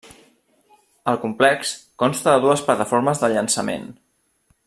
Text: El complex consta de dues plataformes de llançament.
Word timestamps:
El 1.13 1.19
complex 1.25 1.75
consta 2.05 2.33
de 2.37 2.43
dues 2.47 2.65
plataformes 2.71 3.23
de 3.25 3.31
llançament. 3.35 3.87